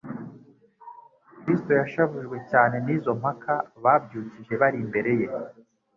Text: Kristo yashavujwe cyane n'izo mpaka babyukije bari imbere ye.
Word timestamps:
Kristo 1.41 1.71
yashavujwe 1.79 2.37
cyane 2.51 2.75
n'izo 2.85 3.11
mpaka 3.21 3.53
babyukije 3.83 4.53
bari 4.61 4.77
imbere 4.85 5.11
ye. 5.19 5.27